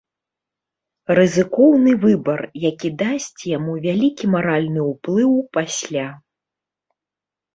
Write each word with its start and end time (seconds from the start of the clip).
Рызыкоўны 1.17 1.91
выбар, 2.05 2.41
які 2.69 2.89
дасць 3.03 3.41
яму 3.57 3.73
вялікі 3.85 4.25
маральны 4.37 4.81
ўплыў 4.91 5.31
пасля. 5.59 6.07